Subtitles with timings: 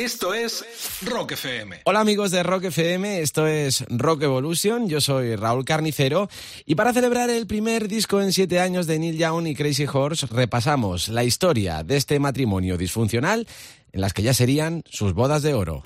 [0.00, 0.64] Esto es
[1.02, 1.82] Rock FM.
[1.84, 6.30] Hola amigos de Rock FM, esto es Rock Evolution, yo soy Raúl Carnicero
[6.64, 10.26] y para celebrar el primer disco en siete años de Neil Young y Crazy Horse
[10.30, 13.46] repasamos la historia de este matrimonio disfuncional
[13.92, 15.82] en las que ya serían sus bodas de oro.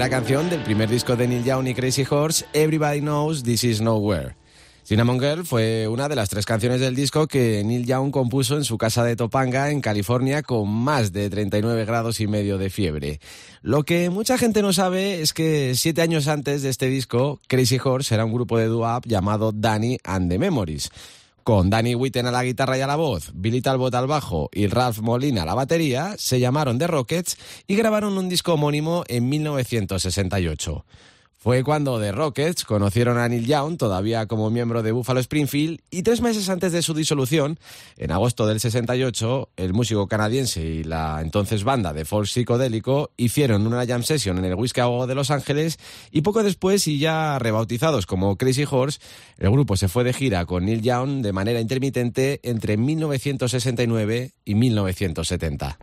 [0.00, 3.80] Primera canción del primer disco de Neil Young y Crazy Horse, Everybody Knows This Is
[3.82, 4.34] Nowhere.
[4.82, 8.64] Cinnamon Girl fue una de las tres canciones del disco que Neil Young compuso en
[8.64, 13.20] su casa de Topanga, en California, con más de 39 grados y medio de fiebre.
[13.60, 17.78] Lo que mucha gente no sabe es que siete años antes de este disco, Crazy
[17.78, 20.90] Horse era un grupo de doo llamado Danny and the Memories
[21.44, 24.66] con Danny Witten a la guitarra y a la voz, Billy Talbot al bajo y
[24.66, 27.36] Ralph Molina a la batería, se llamaron The Rockets
[27.66, 30.84] y grabaron un disco homónimo en 1968.
[31.42, 36.02] Fue cuando The Rockets conocieron a Neil Young, todavía como miembro de Buffalo Springfield, y
[36.02, 37.58] tres meses antes de su disolución,
[37.96, 43.66] en agosto del 68, el músico canadiense y la entonces banda de folk psicodélico hicieron
[43.66, 45.78] una jam session en el Whisky de Los Ángeles
[46.10, 49.00] y poco después, y ya rebautizados como Crazy Horse,
[49.38, 54.54] el grupo se fue de gira con Neil Young de manera intermitente entre 1969 y
[54.56, 55.78] 1970.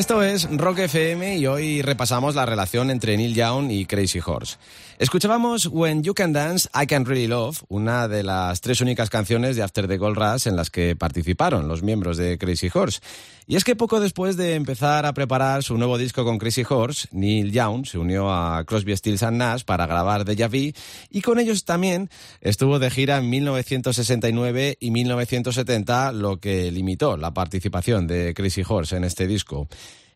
[0.00, 4.56] Es Rock FM y hoy repasamos la relación entre Neil Young y Crazy Horse.
[4.98, 9.56] Escuchábamos When You Can Dance, I Can Really Love, una de las tres únicas canciones
[9.56, 13.00] de After the Gold Rush en las que participaron los miembros de Crazy Horse.
[13.46, 17.08] Y es que poco después de empezar a preparar su nuevo disco con Crazy Horse,
[17.12, 20.72] Neil Young se unió a Crosby, Stills Nash para grabar Deja Vu
[21.10, 22.10] y con ellos también
[22.40, 28.96] estuvo de gira en 1969 y 1970, lo que limitó la participación de Crazy Horse
[28.96, 29.68] en este disco.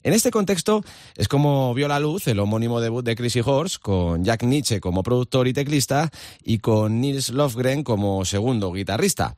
[0.05, 0.85] En este contexto
[1.17, 5.03] es como vio la luz el homónimo debut de Crazy Horse, con Jack Nietzsche como
[5.03, 6.11] productor y teclista
[6.43, 9.35] y con Nils Lofgren como segundo guitarrista.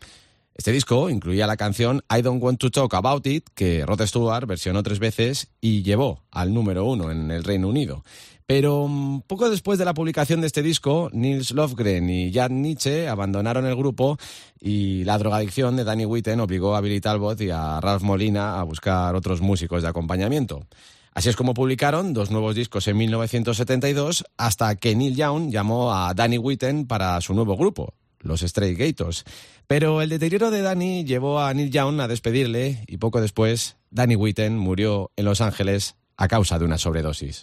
[0.57, 4.49] Este disco incluía la canción I Don't Want to Talk About It, que Rod Stewart
[4.49, 8.03] versionó tres veces y llevó al número uno en el Reino Unido.
[8.47, 13.09] Pero mm, poco después de la publicación de este disco, Nils Lofgren y Jan Nietzsche
[13.09, 14.19] abandonaron el grupo
[14.61, 18.63] y la drogadicción de Danny Witten obligó a Billy Talbot y a Ralph Molina a
[18.63, 20.65] buscar otros músicos de acompañamiento.
[21.13, 26.13] Así es como publicaron dos nuevos discos en 1972 hasta que Neil Young llamó a
[26.15, 29.25] Danny Witten para su nuevo grupo, los Stray Gators.
[29.67, 34.15] Pero el deterioro de Danny llevó a Neil Young a despedirle y poco después Danny
[34.15, 37.43] Witten murió en Los Ángeles a causa de una sobredosis.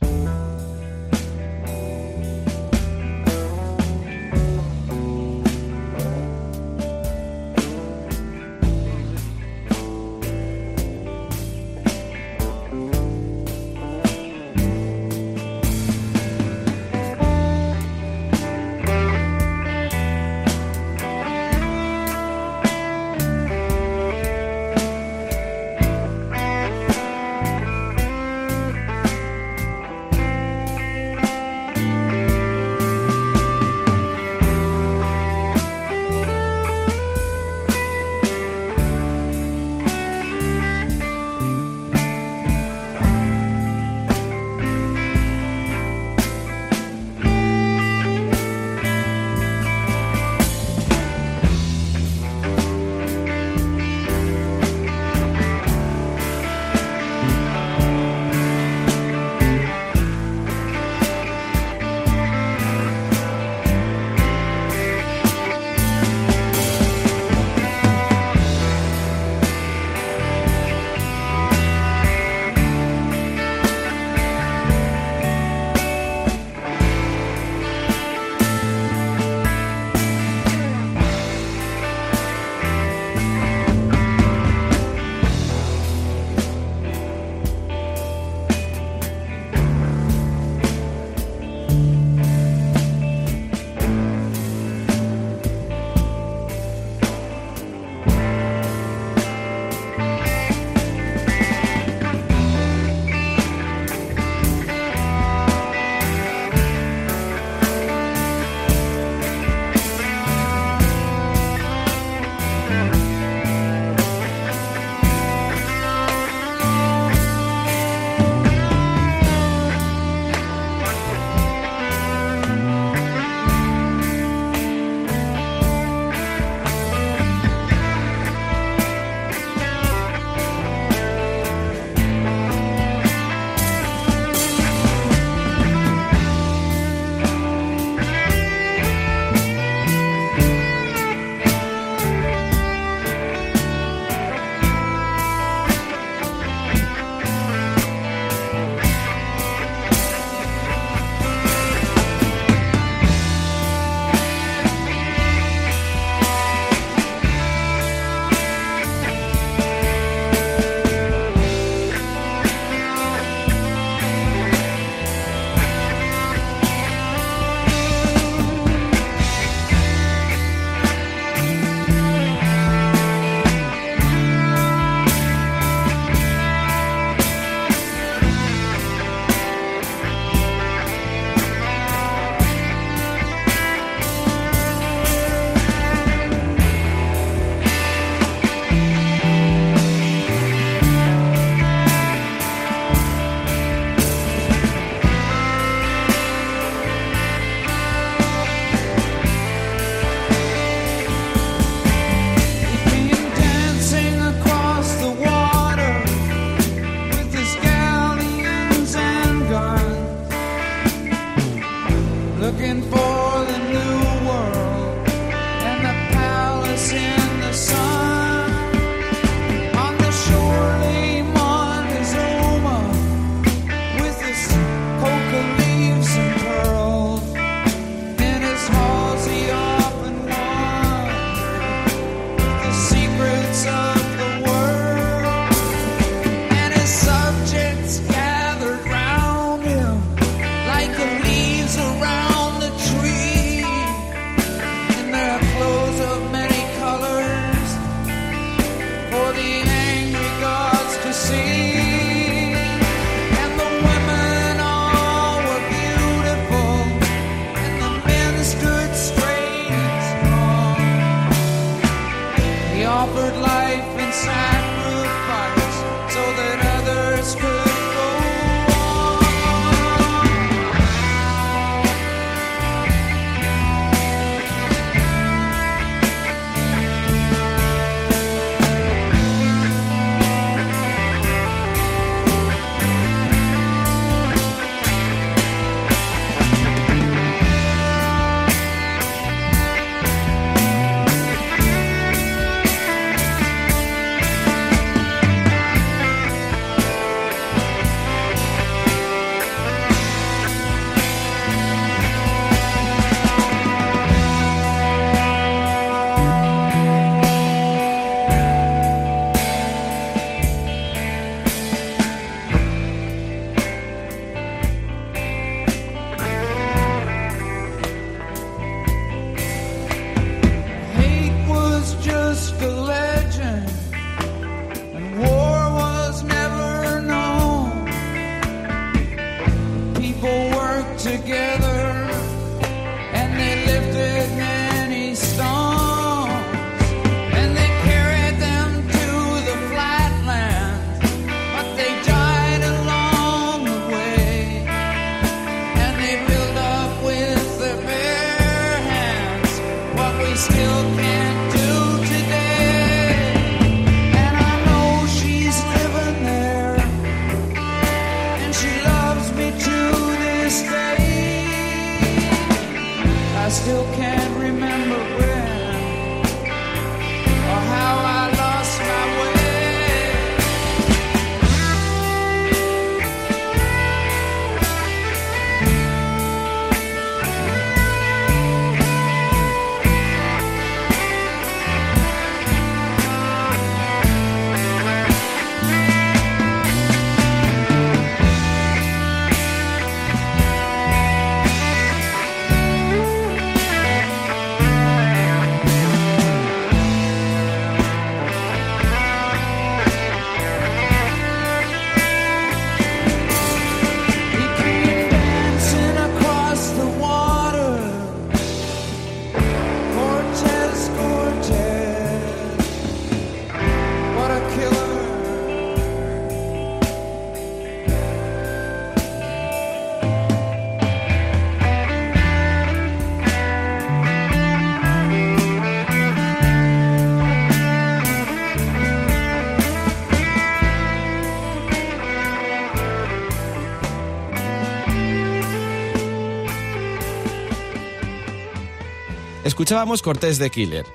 [439.64, 440.86] Escuchábamos Cortés de Killer,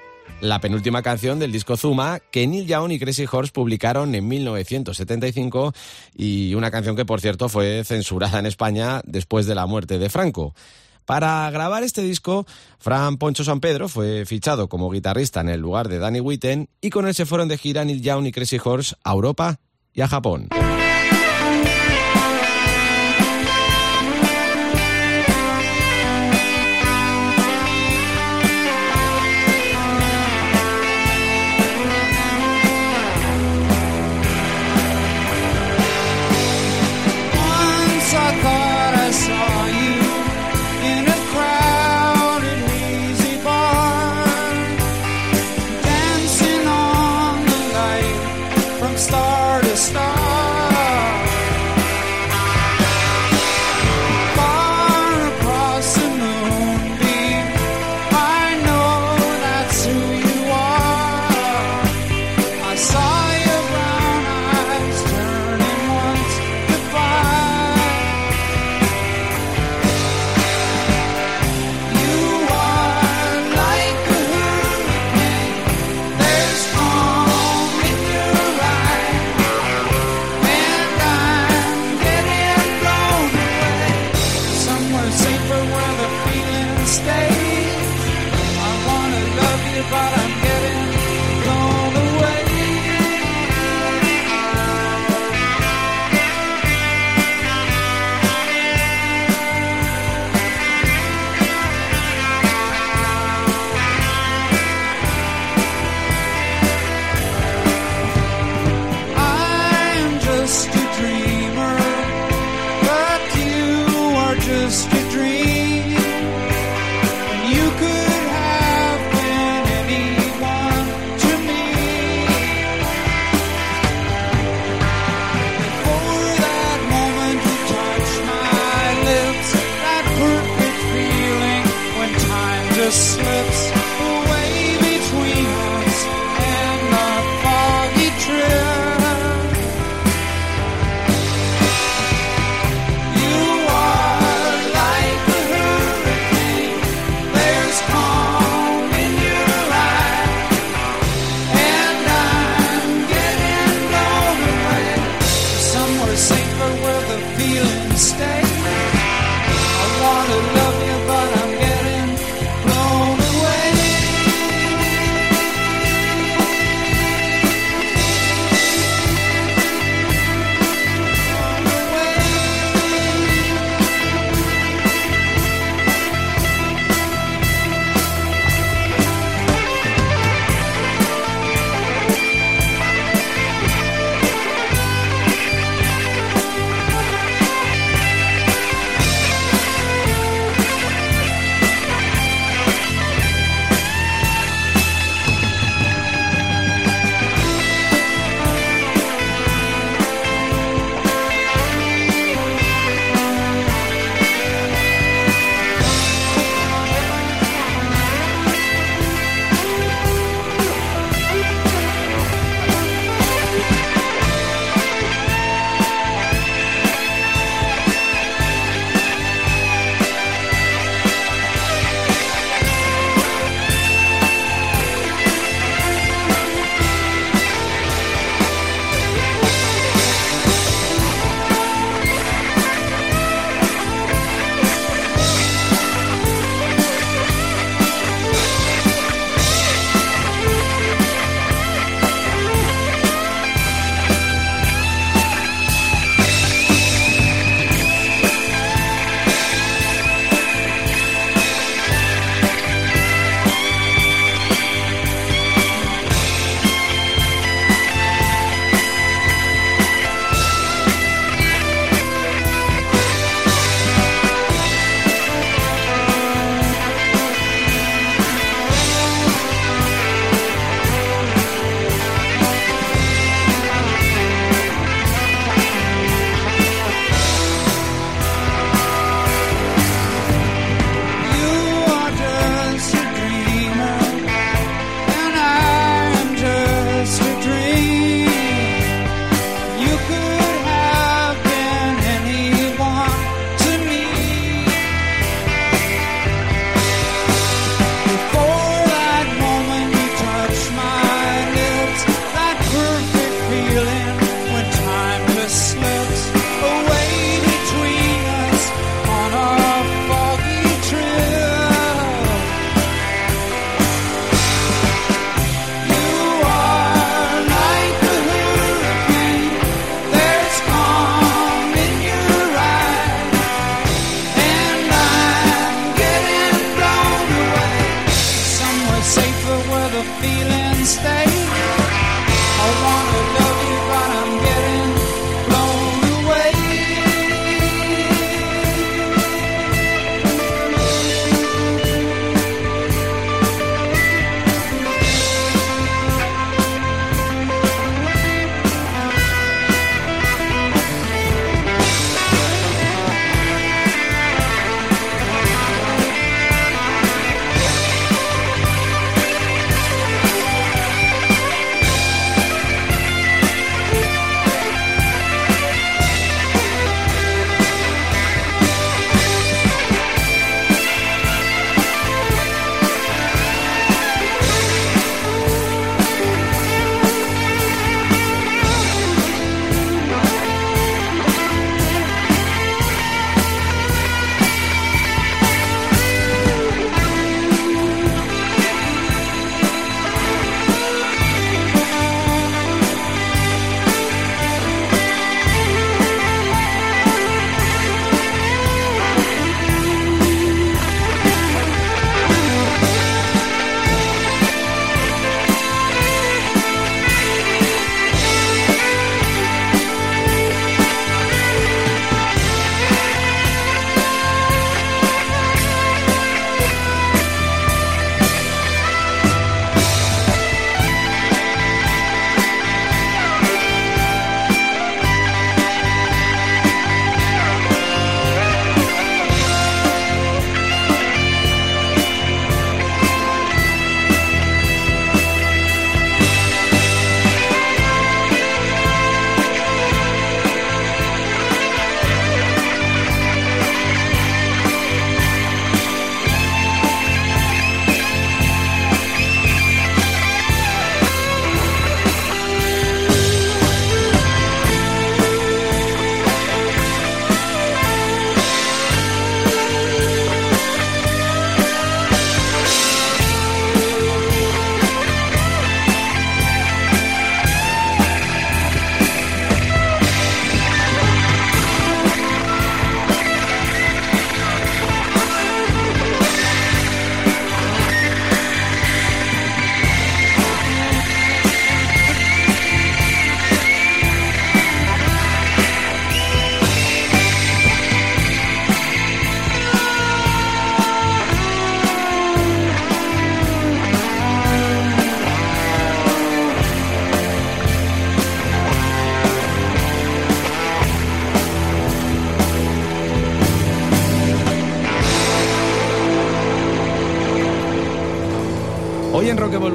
[0.42, 5.72] la penúltima canción del disco Zuma que Neil Young y Crazy Horse publicaron en 1975
[6.14, 10.10] y una canción que por cierto fue censurada en España después de la muerte de
[10.10, 10.54] Franco.
[11.06, 12.44] Para grabar este disco,
[12.78, 16.90] Fran Poncho San Pedro fue fichado como guitarrista en el lugar de Danny Witten y
[16.90, 19.60] con él se fueron de gira Neil Young y Crazy Horse a Europa
[19.94, 20.50] y a Japón.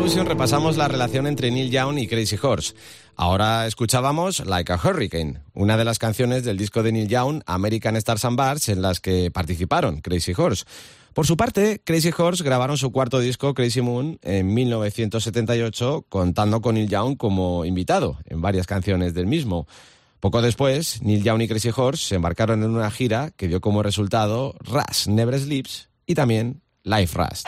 [0.04, 2.74] Evolution repasamos la relación entre Neil Young y Crazy Horse.
[3.16, 7.96] Ahora escuchábamos Like a Hurricane, una de las canciones del disco de Neil Young, American
[7.96, 10.66] Stars and Bars, en las que participaron Crazy Horse.
[11.14, 16.76] Por su parte, Crazy Horse grabaron su cuarto disco, Crazy Moon, en 1978, contando con
[16.76, 19.68] Neil Young como invitado en varias canciones del mismo.
[20.20, 23.82] Poco después, Neil Young y Crazy Horse se embarcaron en una gira que dio como
[23.82, 27.48] resultado Rush Never Sleeps y también Life Rust.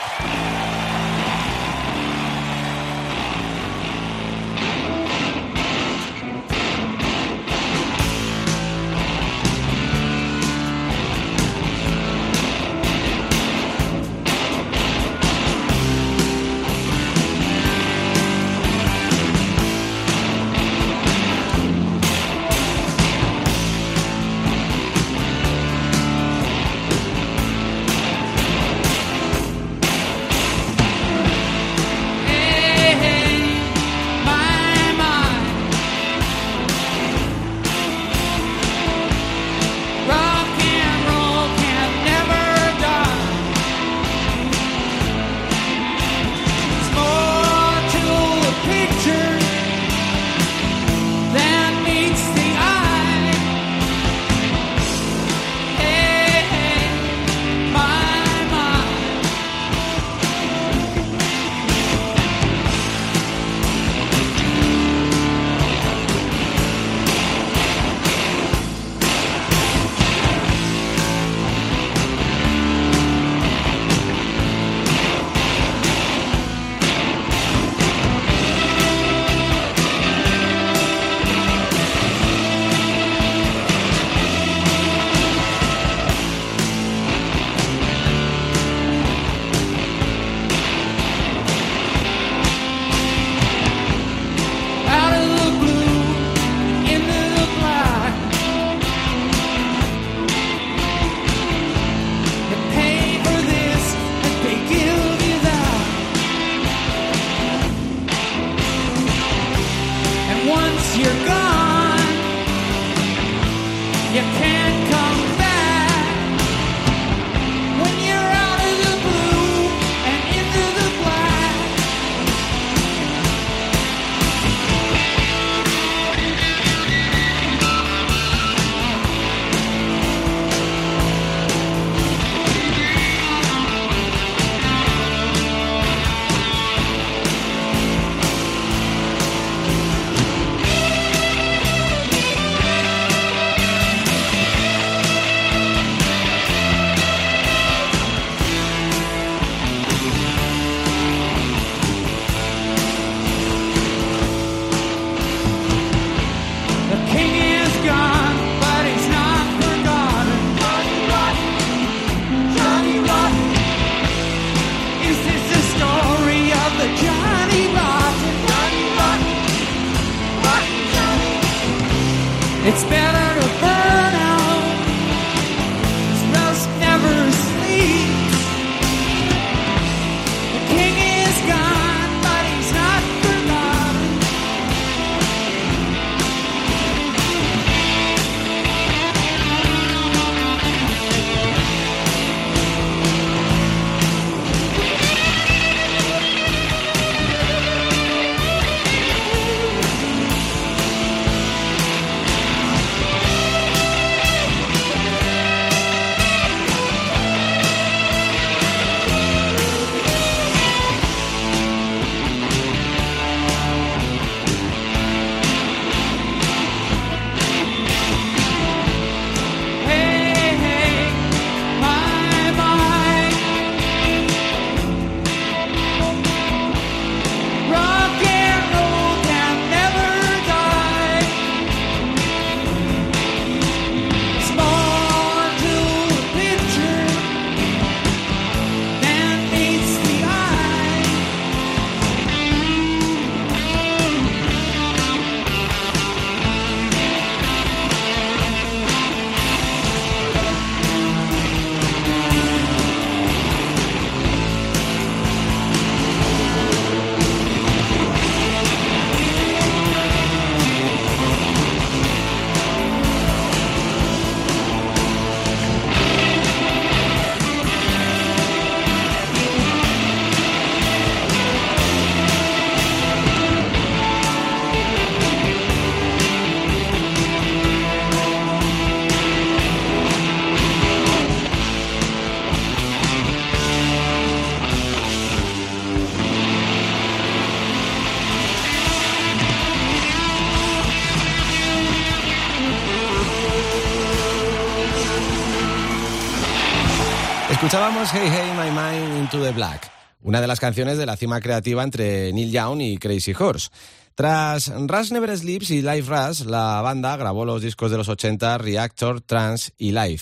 [297.56, 299.90] Escuchábamos Hey Hey My Mind Into the Black,
[300.20, 303.70] una de las canciones de la cima creativa entre Neil Young y Crazy Horse.
[304.14, 308.58] Tras Rush Never Sleeps y Live Rush, la banda grabó los discos de los 80
[308.58, 310.20] Reactor, Trance y Live.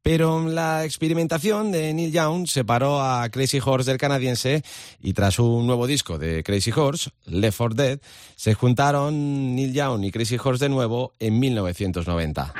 [0.00, 4.62] Pero la experimentación de Neil Young separó a Crazy Horse del canadiense
[5.02, 8.00] y tras un nuevo disco de Crazy Horse, Left 4 Dead,
[8.36, 12.54] se juntaron Neil Young y Crazy Horse de nuevo en 1990.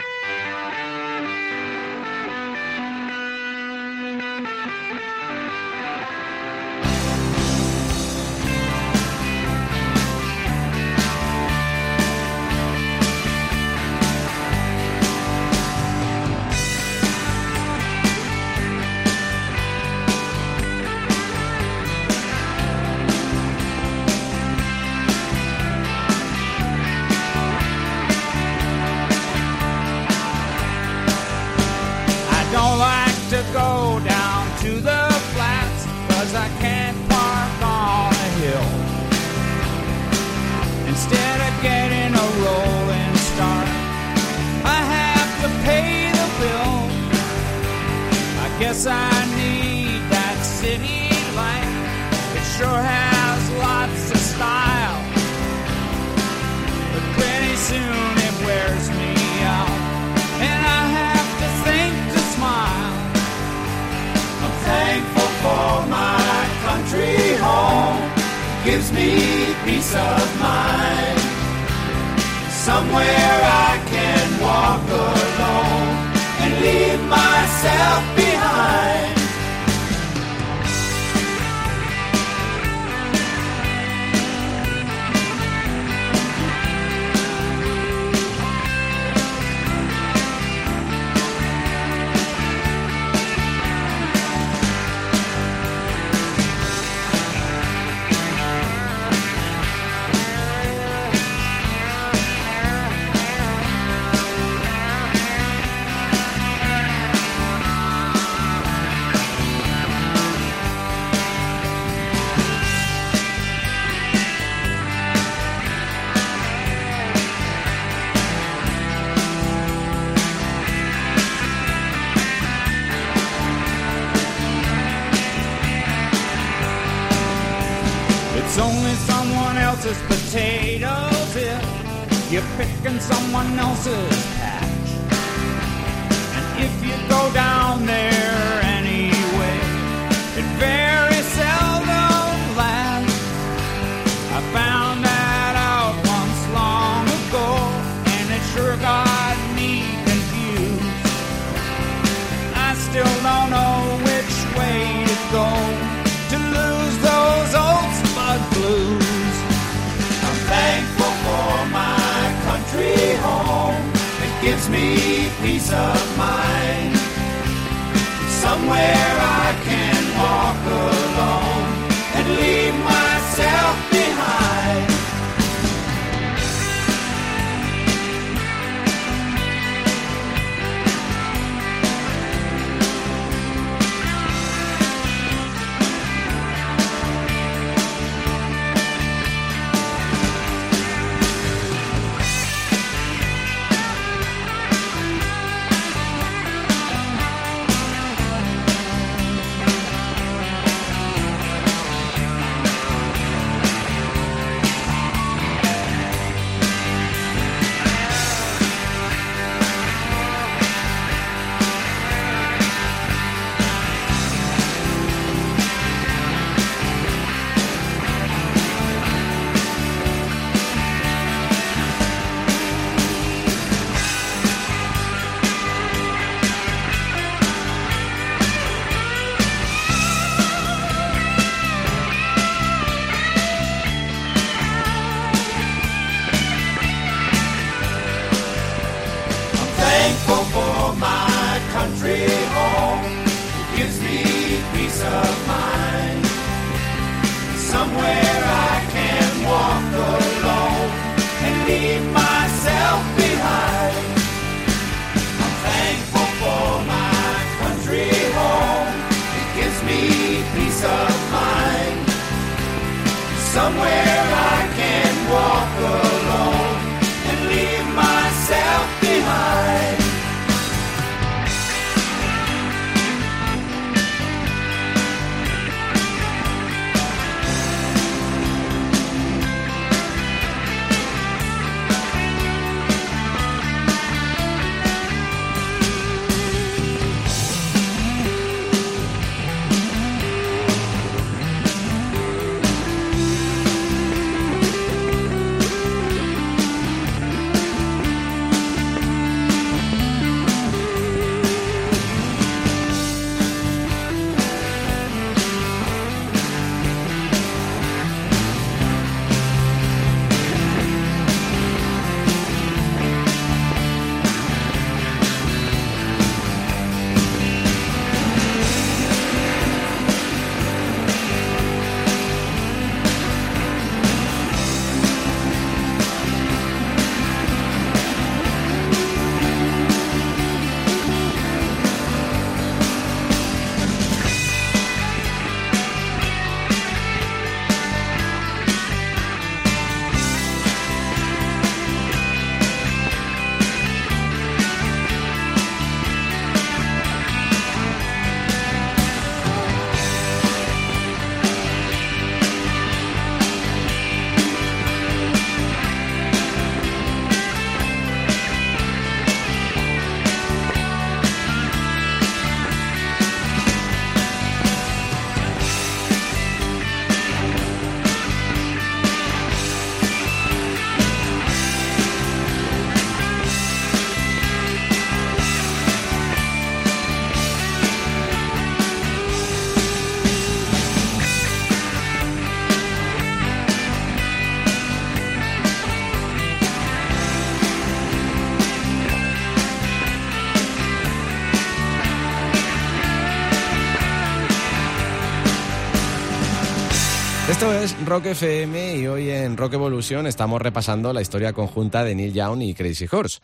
[397.61, 402.15] Esto es Rock FM y hoy en Rock Evolution estamos repasando la historia conjunta de
[402.15, 403.41] Neil Young y Crazy Horse.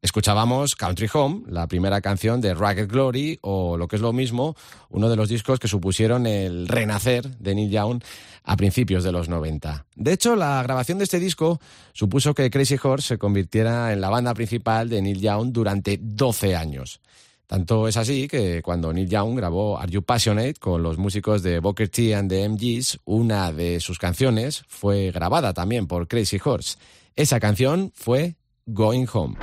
[0.00, 4.54] Escuchábamos Country Home, la primera canción de Ragged Glory, o lo que es lo mismo,
[4.88, 8.04] uno de los discos que supusieron el renacer de Neil Young
[8.44, 9.84] a principios de los 90.
[9.96, 11.60] De hecho, la grabación de este disco
[11.92, 16.54] supuso que Crazy Horse se convirtiera en la banda principal de Neil Young durante 12
[16.54, 17.00] años.
[17.46, 21.60] Tanto es así que cuando Neil Young grabó Are You Passionate con los músicos de
[21.60, 26.76] Booker T and the MGs, una de sus canciones fue grabada también por Crazy Horse.
[27.14, 28.36] Esa canción fue
[28.66, 29.36] Going Home.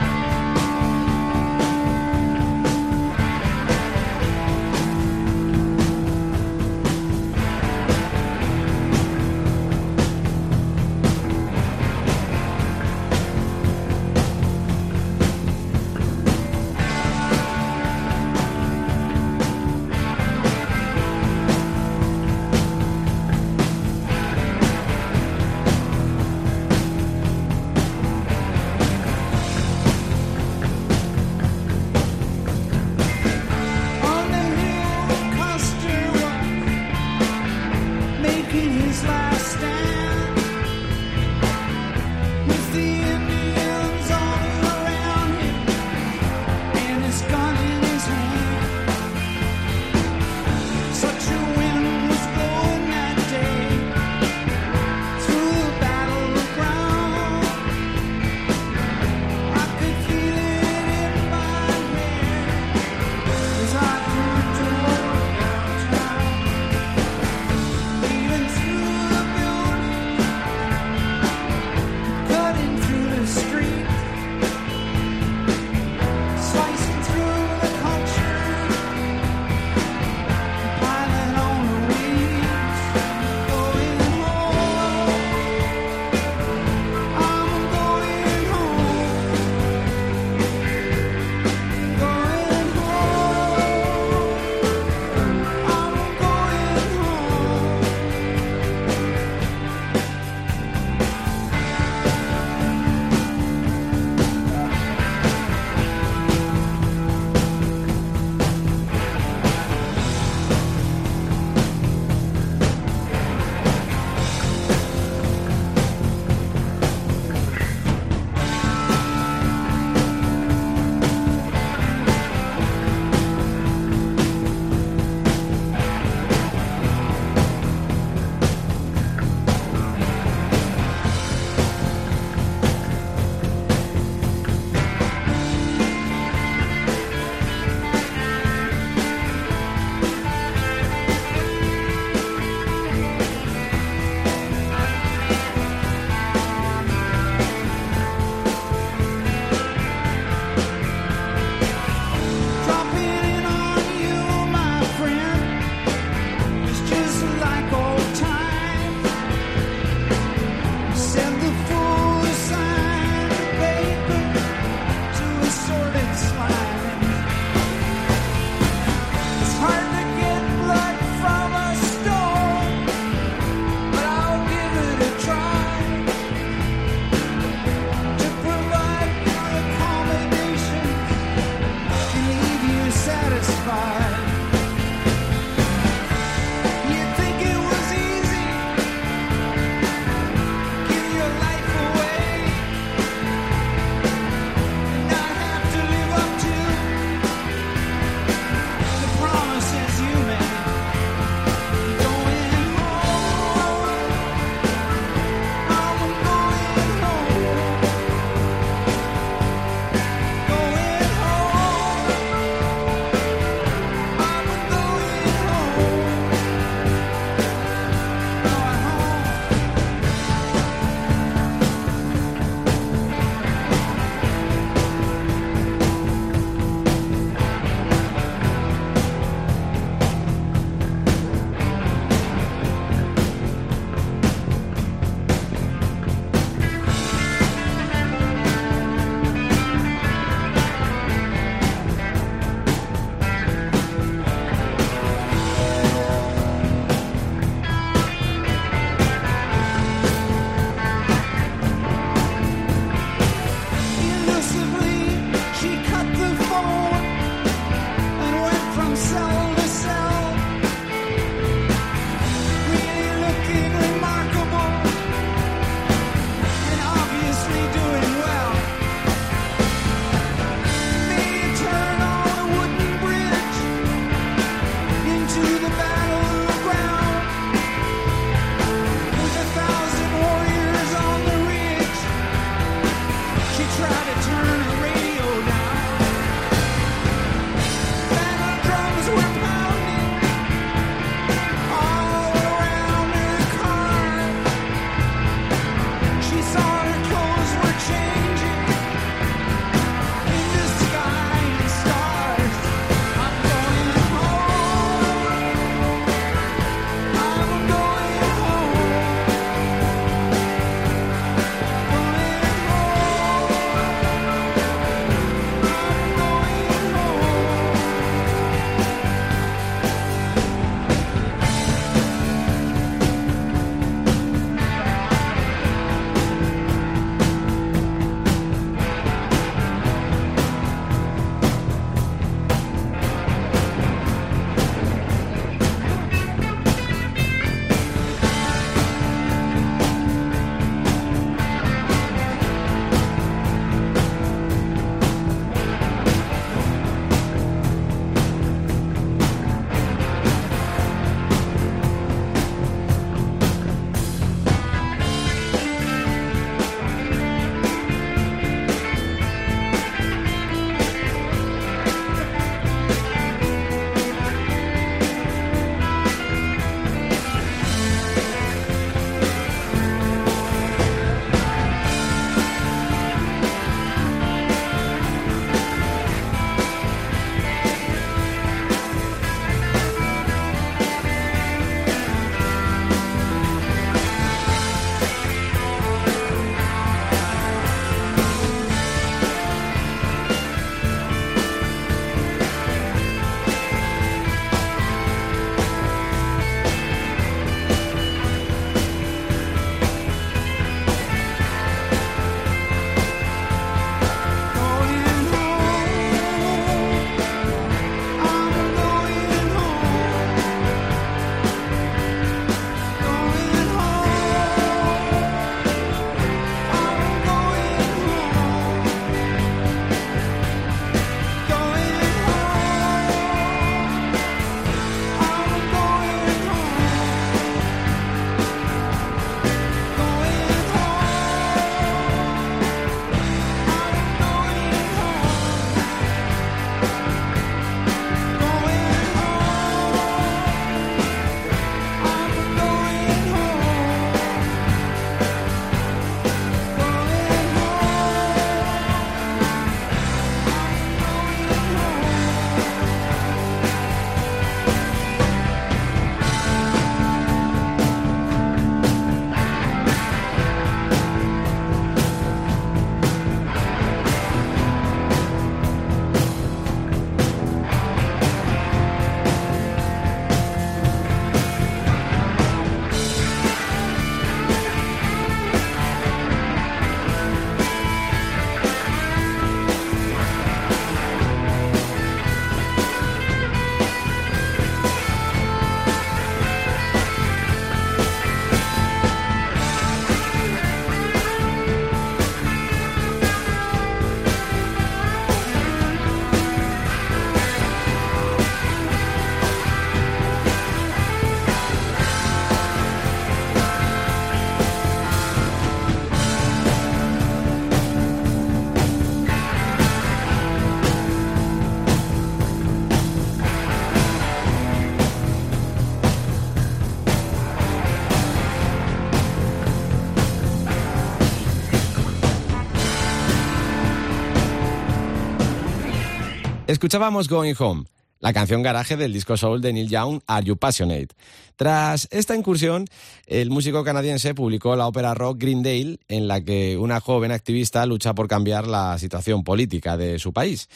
[526.74, 527.84] Escuchábamos Going Home,
[528.20, 531.10] la canción garaje del disco soul de Neil Young, Are You Passionate?
[531.56, 532.88] Tras esta incursión,
[533.28, 538.16] el músico canadiense publicó la ópera rock Greendale, en la que una joven activista lucha
[538.16, 540.68] por cambiar la situación política de su país.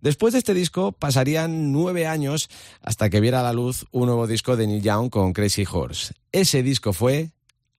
[0.00, 2.48] Después de este disco pasarían nueve años
[2.82, 6.14] hasta que viera a la luz un nuevo disco de Neil Young con Crazy Horse.
[6.32, 7.30] Ese disco fue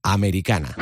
[0.01, 0.77] Americana.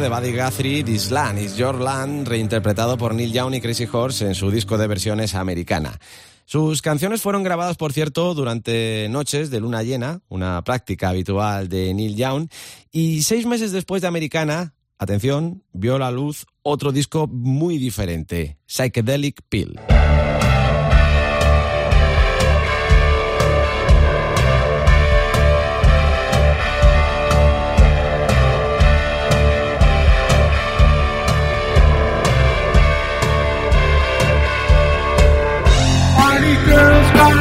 [0.00, 4.26] De Buddy Guthrie, This Land is Your Land, reinterpretado por Neil Young y Crazy Horse
[4.26, 6.00] en su disco de versiones americana.
[6.46, 11.92] Sus canciones fueron grabadas, por cierto, durante noches de luna llena, una práctica habitual de
[11.92, 12.48] Neil Young,
[12.90, 19.42] y seis meses después de Americana, atención, vio la luz otro disco muy diferente, Psychedelic
[19.50, 19.78] Pill.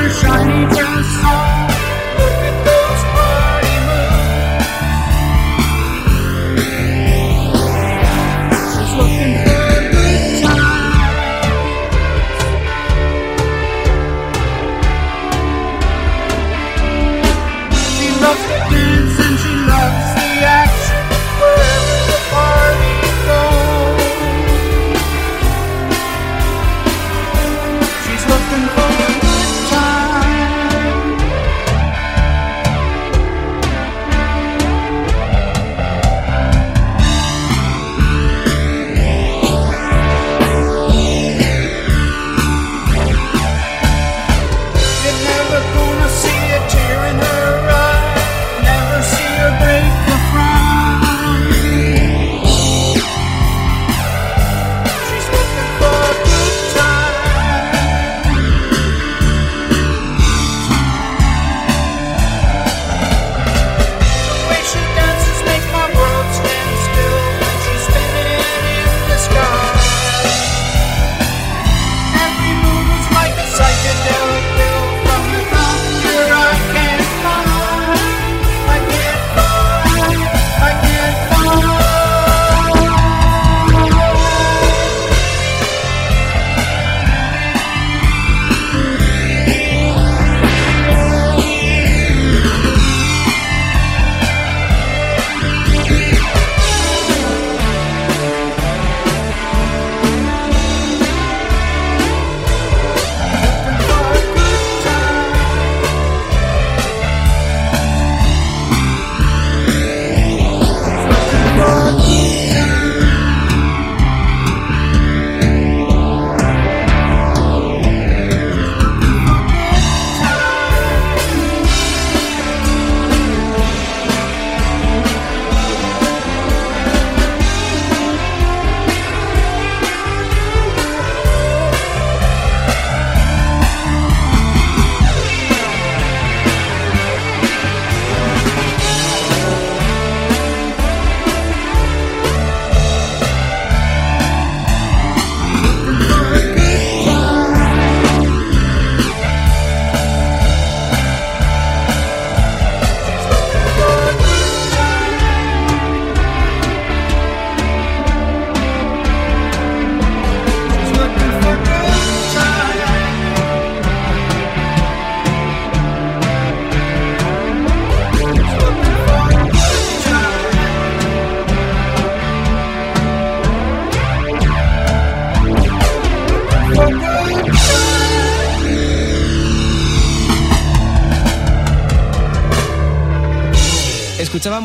[0.09, 1.40] Shiny dress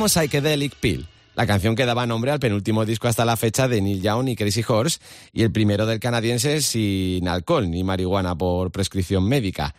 [0.09, 4.03] Psychedelic Pill, la canción que daba nombre al penúltimo disco hasta la fecha de Neil
[4.03, 4.99] Young y Crazy Horse
[5.33, 9.75] y el primero del canadiense sin alcohol ni marihuana por prescripción médica.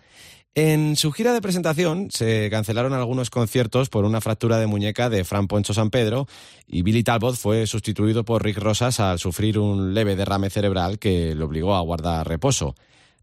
[0.56, 5.24] En su gira de presentación se cancelaron algunos conciertos por una fractura de muñeca de
[5.24, 6.28] Fran Poncho San Pedro
[6.66, 11.36] y Billy Talbot fue sustituido por Rick Rosas al sufrir un leve derrame cerebral que
[11.36, 12.76] le obligó a guardar reposo.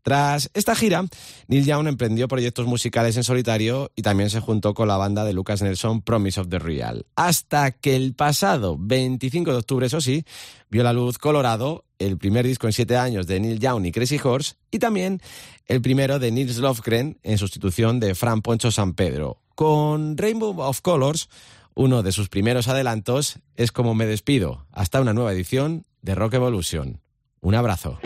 [0.04, 1.02] Tras esta gira,
[1.48, 5.32] Neil Young emprendió proyectos musicales en solitario y también se juntó con la banda de
[5.32, 7.06] Lucas Nelson Promise of the Real.
[7.16, 10.26] Hasta que el pasado 25 de octubre, eso sí,
[10.68, 14.20] vio la luz Colorado, el primer disco en siete años de Neil Young y Crazy
[14.22, 15.22] Horse, y también
[15.64, 19.40] el primero de Nils Lofgren en sustitución de Fran Poncho San Pedro.
[19.54, 21.30] Con Rainbow of Colors,
[21.72, 24.66] uno de sus primeros adelantos, es como me despido.
[24.70, 27.00] Hasta una nueva edición de Rock Evolution.
[27.40, 27.98] Un abrazo.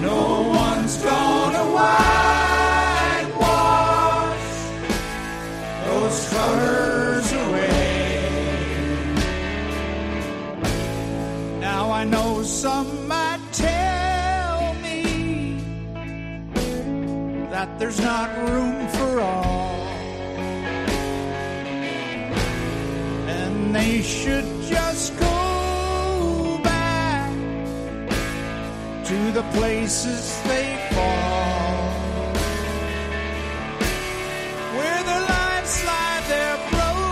[0.00, 3.36] No one's gonna whitewash
[5.84, 8.30] those colors away.
[11.60, 13.07] Now I know some
[17.58, 19.82] that there's not room for all.
[23.36, 27.32] And they should just go back
[29.10, 31.78] to the places they fall.
[34.76, 37.08] Where their lives lie, they're broken.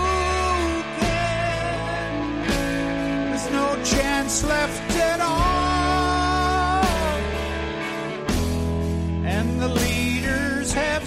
[3.30, 4.95] There's no chance left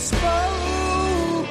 [0.09, 1.45] spoken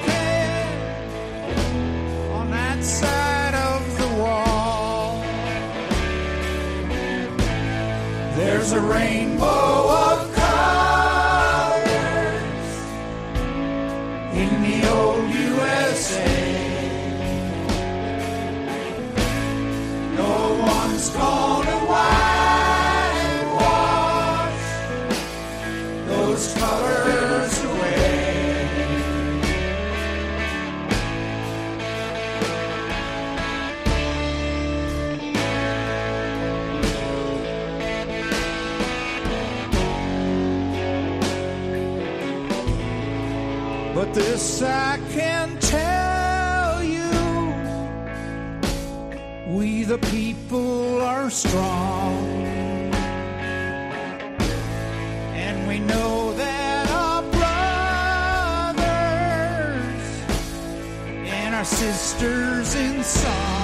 [2.38, 5.22] on that side of the wall.
[8.36, 10.27] There's a rainbow of
[43.98, 47.10] But this I can tell you
[49.56, 52.14] we the people are strong.
[55.34, 57.48] And we know that our brothers
[61.26, 63.57] and our sisters in song